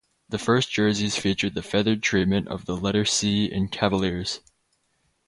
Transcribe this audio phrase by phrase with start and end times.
[0.29, 4.39] The first jerseys featured the feathered treatment of the letter C in Cavaliers.